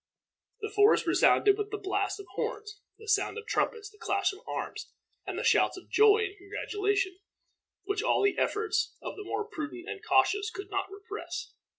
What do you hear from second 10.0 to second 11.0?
cautious could not